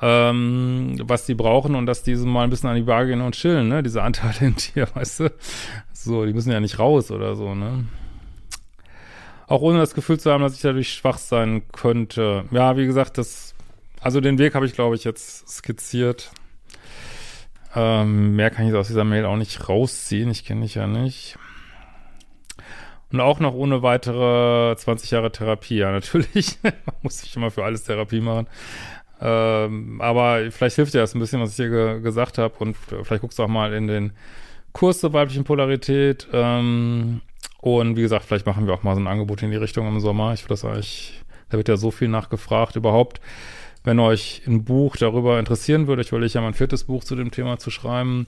ähm, 0.00 0.96
was 1.02 1.26
die 1.26 1.34
brauchen 1.34 1.74
und 1.74 1.86
dass 1.86 2.02
die 2.02 2.14
so 2.14 2.26
mal 2.26 2.44
ein 2.44 2.50
bisschen 2.50 2.68
an 2.68 2.76
die 2.76 2.82
Bar 2.82 3.06
gehen 3.06 3.20
und 3.20 3.34
chillen, 3.34 3.68
ne? 3.68 3.82
Diese 3.82 4.02
Anteile 4.02 4.48
in 4.48 4.56
dir, 4.56 4.88
weißt 4.94 5.20
du? 5.20 5.32
So, 5.92 6.26
die 6.26 6.32
müssen 6.32 6.52
ja 6.52 6.60
nicht 6.60 6.78
raus 6.78 7.10
oder 7.10 7.34
so, 7.34 7.54
ne? 7.54 7.86
Auch 9.46 9.62
ohne 9.62 9.78
das 9.78 9.94
Gefühl 9.94 10.18
zu 10.18 10.30
haben, 10.32 10.42
dass 10.42 10.56
ich 10.56 10.62
dadurch 10.62 10.92
schwach 10.92 11.18
sein 11.18 11.62
könnte. 11.72 12.44
Ja, 12.50 12.76
wie 12.76 12.86
gesagt, 12.86 13.16
das, 13.16 13.54
also 14.00 14.20
den 14.20 14.38
Weg 14.38 14.54
habe 14.54 14.66
ich, 14.66 14.74
glaube 14.74 14.96
ich, 14.96 15.04
jetzt 15.04 15.48
skizziert. 15.48 16.32
Ähm, 17.74 18.34
mehr 18.34 18.50
kann 18.50 18.66
ich 18.66 18.74
aus 18.74 18.88
dieser 18.88 19.04
Mail 19.04 19.24
auch 19.24 19.36
nicht 19.36 19.68
rausziehen. 19.68 20.30
Ich 20.30 20.44
kenne 20.44 20.62
dich 20.62 20.74
ja 20.74 20.86
nicht. 20.86 21.38
Und 23.12 23.20
auch 23.20 23.38
noch 23.38 23.54
ohne 23.54 23.82
weitere 23.82 24.74
20 24.76 25.12
Jahre 25.12 25.30
Therapie. 25.30 25.76
Ja, 25.76 25.90
natürlich. 25.92 26.58
Man 26.62 26.74
muss 27.02 27.18
sich 27.18 27.36
immer 27.36 27.50
für 27.50 27.64
alles 27.64 27.84
Therapie 27.84 28.20
machen. 28.20 28.48
Ähm, 29.20 30.00
aber 30.00 30.50
vielleicht 30.50 30.76
hilft 30.76 30.94
dir 30.94 31.00
das 31.00 31.14
ein 31.14 31.20
bisschen, 31.20 31.40
was 31.40 31.50
ich 31.50 31.56
hier 31.56 31.70
ge 31.70 32.00
gesagt 32.00 32.38
habe. 32.38 32.54
Und 32.58 32.76
vielleicht 32.76 33.22
guckst 33.22 33.38
du 33.38 33.42
auch 33.42 33.48
mal 33.48 33.72
in 33.72 33.86
den 33.86 34.12
Kurs 34.72 35.00
zur 35.00 35.12
weiblichen 35.12 35.44
Polarität. 35.44 36.28
Ähm, 36.32 37.20
und 37.60 37.96
wie 37.96 38.02
gesagt, 38.02 38.24
vielleicht 38.24 38.46
machen 38.46 38.66
wir 38.66 38.74
auch 38.74 38.82
mal 38.82 38.94
so 38.94 39.00
ein 39.00 39.06
Angebot 39.06 39.42
in 39.42 39.50
die 39.50 39.56
Richtung 39.56 39.88
im 39.88 40.00
Sommer. 40.00 40.34
Ich 40.34 40.44
würde 40.44 40.54
das 40.54 40.64
eigentlich, 40.64 41.20
da 41.48 41.56
wird 41.56 41.68
ja 41.68 41.76
so 41.76 41.90
viel 41.90 42.08
nachgefragt 42.08 42.76
überhaupt. 42.76 43.20
Wenn 43.84 44.00
euch 44.00 44.42
ein 44.46 44.64
Buch 44.64 44.96
darüber 44.96 45.38
interessieren 45.38 45.86
würde, 45.86 46.02
ich 46.02 46.12
will 46.12 46.26
ja 46.26 46.40
mein 46.40 46.54
viertes 46.54 46.84
Buch 46.84 47.04
zu 47.04 47.14
dem 47.14 47.30
Thema 47.30 47.58
zu 47.58 47.70
schreiben, 47.70 48.26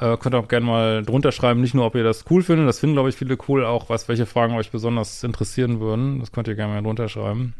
äh, 0.00 0.16
könnt 0.16 0.34
ihr 0.34 0.38
auch 0.38 0.48
gerne 0.48 0.66
mal 0.66 1.02
drunter 1.02 1.32
schreiben, 1.32 1.60
nicht 1.60 1.74
nur, 1.74 1.84
ob 1.84 1.94
ihr 1.94 2.02
das 2.04 2.24
cool 2.30 2.42
findet, 2.42 2.66
das 2.66 2.80
finden, 2.80 2.96
glaube 2.96 3.10
ich, 3.10 3.14
viele 3.14 3.36
cool, 3.48 3.64
auch 3.64 3.90
was, 3.90 4.08
welche 4.08 4.24
Fragen 4.24 4.54
euch 4.54 4.70
besonders 4.70 5.22
interessieren 5.22 5.80
würden. 5.80 6.20
Das 6.20 6.32
könnt 6.32 6.48
ihr 6.48 6.54
gerne 6.54 6.72
mal 6.72 6.82
drunter 6.82 7.08
schreiben. 7.08 7.54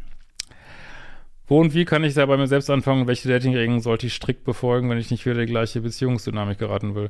Wo 1.51 1.59
und 1.59 1.73
wie 1.73 1.83
kann 1.83 2.05
ich 2.05 2.13
da 2.13 2.25
bei 2.25 2.37
mir 2.37 2.47
selbst 2.47 2.69
anfangen? 2.69 3.07
Welche 3.07 3.27
Dating-Regeln 3.27 3.81
sollte 3.81 4.07
ich 4.07 4.13
strikt 4.13 4.45
befolgen, 4.45 4.89
wenn 4.89 4.97
ich 4.97 5.11
nicht 5.11 5.25
wieder 5.25 5.37
die 5.37 5.51
gleiche 5.51 5.81
Beziehungsdynamik 5.81 6.57
geraten 6.57 6.95
will? 6.95 7.09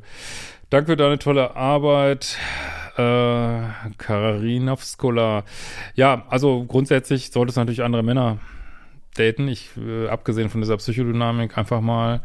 Danke 0.71 0.93
für 0.93 0.97
deine 0.97 1.19
tolle 1.19 1.55
Arbeit, 1.55 2.39
äh, 2.97 3.61
Kararinowskola. 3.99 5.43
Ja, 5.93 6.25
also 6.27 6.63
grundsätzlich 6.63 7.29
sollte 7.29 7.51
es 7.51 7.55
natürlich 7.55 7.83
andere 7.83 8.01
Männer 8.01 8.39
daten. 9.13 9.47
Ich, 9.47 9.69
äh, 9.77 10.07
abgesehen 10.07 10.49
von 10.49 10.61
dieser 10.61 10.77
Psychodynamik, 10.77 11.55
einfach 11.55 11.81
mal 11.81 12.21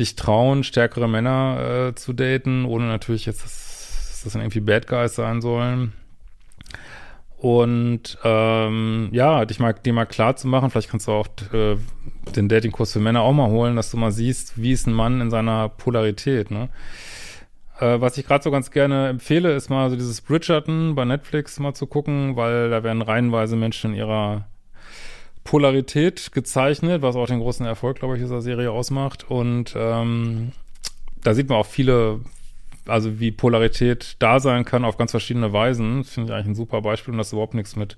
dich 0.00 0.16
trauen, 0.16 0.64
stärkere 0.64 1.08
Männer 1.08 1.90
äh, 1.90 1.94
zu 1.94 2.12
daten, 2.12 2.64
ohne 2.64 2.86
natürlich 2.86 3.26
jetzt, 3.26 3.44
dass, 3.44 4.08
dass 4.08 4.22
das 4.24 4.32
dann 4.32 4.42
irgendwie 4.42 4.58
Bad 4.58 4.88
Guys 4.88 5.14
sein 5.14 5.40
sollen. 5.40 5.92
Und 7.40 8.18
ähm, 8.22 9.08
ja, 9.12 9.46
dich 9.46 9.58
mal, 9.60 9.72
dir 9.72 9.94
mal 9.94 10.04
klar 10.04 10.36
zu 10.36 10.46
machen, 10.46 10.68
vielleicht 10.68 10.90
kannst 10.90 11.08
du 11.08 11.12
auch 11.12 11.26
äh, 11.54 11.76
den 12.36 12.50
Datingkurs 12.50 12.92
für 12.92 13.00
Männer 13.00 13.22
auch 13.22 13.32
mal 13.32 13.48
holen, 13.48 13.76
dass 13.76 13.90
du 13.90 13.96
mal 13.96 14.12
siehst, 14.12 14.60
wie 14.60 14.72
ist 14.72 14.86
ein 14.86 14.92
Mann 14.92 15.22
in 15.22 15.30
seiner 15.30 15.70
Polarität, 15.70 16.50
ne? 16.50 16.68
Äh, 17.78 17.98
was 18.02 18.18
ich 18.18 18.26
gerade 18.26 18.44
so 18.44 18.50
ganz 18.50 18.70
gerne 18.70 19.08
empfehle, 19.08 19.54
ist 19.54 19.70
mal 19.70 19.88
so 19.88 19.96
dieses 19.96 20.20
Bridgerton 20.20 20.94
bei 20.94 21.06
Netflix 21.06 21.58
mal 21.58 21.72
zu 21.72 21.86
gucken, 21.86 22.36
weil 22.36 22.68
da 22.68 22.82
werden 22.82 23.00
reihenweise 23.00 23.56
Menschen 23.56 23.92
in 23.92 23.96
ihrer 23.96 24.44
Polarität 25.42 26.32
gezeichnet, 26.32 27.00
was 27.00 27.16
auch 27.16 27.26
den 27.26 27.40
großen 27.40 27.64
Erfolg, 27.64 28.00
glaube 28.00 28.16
ich, 28.16 28.22
dieser 28.22 28.42
Serie 28.42 28.70
ausmacht. 28.70 29.30
Und 29.30 29.72
ähm, 29.74 30.52
da 31.22 31.32
sieht 31.32 31.48
man 31.48 31.56
auch 31.56 31.66
viele, 31.66 32.20
also 32.90 33.20
wie 33.20 33.30
Polarität 33.30 34.16
da 34.18 34.40
sein 34.40 34.64
kann 34.64 34.84
auf 34.84 34.96
ganz 34.96 35.12
verschiedene 35.12 35.52
Weisen. 35.52 36.04
Finde 36.04 36.30
ich 36.30 36.34
eigentlich 36.34 36.48
ein 36.48 36.54
super 36.54 36.82
Beispiel 36.82 37.12
und 37.12 37.18
das 37.18 37.32
überhaupt 37.32 37.54
nichts 37.54 37.76
mit 37.76 37.96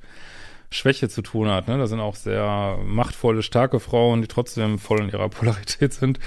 Schwäche 0.70 1.08
zu 1.08 1.22
tun 1.22 1.48
hat. 1.48 1.68
Ne? 1.68 1.78
Da 1.78 1.86
sind 1.86 2.00
auch 2.00 2.14
sehr 2.14 2.78
machtvolle, 2.84 3.42
starke 3.42 3.80
Frauen, 3.80 4.22
die 4.22 4.28
trotzdem 4.28 4.78
voll 4.78 5.00
in 5.00 5.08
ihrer 5.08 5.28
Polarität 5.30 5.92
sind. 5.92 6.18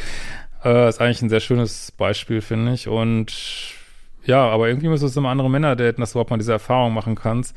Äh, 0.63 0.89
ist 0.89 1.01
eigentlich 1.01 1.21
ein 1.21 1.29
sehr 1.29 1.39
schönes 1.39 1.91
Beispiel, 1.91 2.41
finde 2.41 2.73
ich. 2.73 2.87
Und 2.87 3.33
ja, 4.25 4.47
aber 4.47 4.67
irgendwie 4.67 4.87
müsstest 4.87 5.15
du 5.15 5.19
immer 5.19 5.29
andere 5.29 5.49
Männer 5.49 5.75
daten, 5.75 6.01
dass 6.01 6.11
du 6.11 6.17
überhaupt 6.17 6.31
mal 6.31 6.37
diese 6.37 6.53
Erfahrung 6.53 6.93
machen 6.93 7.15
kannst. 7.15 7.55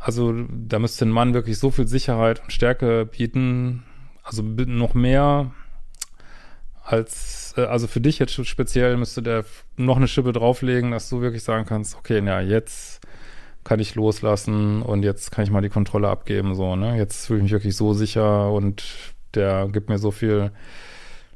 Also 0.00 0.34
da 0.48 0.78
müsste 0.78 1.06
ein 1.06 1.10
Mann 1.10 1.34
wirklich 1.34 1.58
so 1.58 1.70
viel 1.70 1.88
Sicherheit 1.88 2.40
und 2.42 2.52
Stärke 2.52 3.06
bieten, 3.06 3.84
also 4.22 4.42
noch 4.42 4.94
mehr 4.94 5.50
als, 6.88 7.54
äh, 7.56 7.62
also 7.62 7.86
für 7.86 8.00
dich 8.00 8.18
jetzt 8.18 8.34
speziell 8.46 8.96
müsste 8.96 9.22
der 9.22 9.44
noch 9.76 9.96
eine 9.96 10.08
Schippe 10.08 10.32
drauflegen, 10.32 10.90
dass 10.90 11.08
du 11.08 11.20
wirklich 11.20 11.42
sagen 11.42 11.66
kannst, 11.66 11.96
okay, 11.96 12.20
na, 12.22 12.40
jetzt 12.40 13.00
kann 13.62 13.80
ich 13.80 13.94
loslassen 13.94 14.80
und 14.80 15.02
jetzt 15.02 15.30
kann 15.30 15.44
ich 15.44 15.50
mal 15.50 15.60
die 15.60 15.68
Kontrolle 15.68 16.08
abgeben, 16.08 16.54
so, 16.54 16.76
ne? 16.76 16.96
Jetzt 16.96 17.26
fühle 17.26 17.40
ich 17.40 17.42
mich 17.44 17.52
wirklich 17.52 17.76
so 17.76 17.92
sicher 17.92 18.50
und 18.50 18.82
der 19.34 19.68
gibt 19.68 19.90
mir 19.90 19.98
so 19.98 20.10
viel 20.10 20.50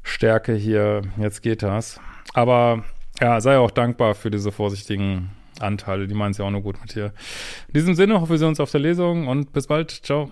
Stärke 0.01 0.53
hier, 0.53 1.03
jetzt 1.17 1.43
geht 1.43 1.61
das. 1.61 1.99
Aber 2.33 2.83
ja, 3.21 3.39
sei 3.39 3.57
auch 3.59 3.69
dankbar 3.69 4.15
für 4.15 4.31
diese 4.31 4.51
vorsichtigen 4.51 5.29
Anteile, 5.59 6.07
die 6.07 6.15
meinen 6.15 6.31
es 6.31 6.39
ja 6.39 6.45
auch 6.45 6.49
nur 6.51 6.63
gut 6.63 6.81
mit 6.81 6.95
dir. 6.95 7.13
In 7.67 7.73
diesem 7.75 7.93
Sinne 7.93 8.19
hoffe 8.19 8.31
wir 8.31 8.37
sehen 8.39 8.47
uns 8.47 8.59
auf 8.59 8.71
der 8.71 8.81
Lesung 8.81 9.27
und 9.27 9.53
bis 9.53 9.67
bald. 9.67 9.91
Ciao. 9.91 10.31